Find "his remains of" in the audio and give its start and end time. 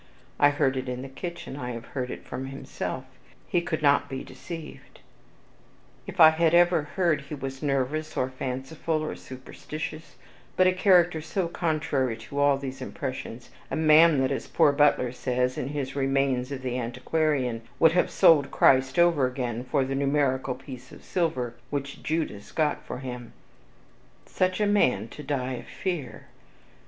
15.67-16.63